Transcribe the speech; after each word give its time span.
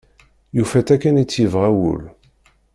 Yufa-tt 0.55 0.93
akken 0.95 1.21
i 1.23 1.25
tt-yebɣa 1.25 1.69
wul. 1.77 2.01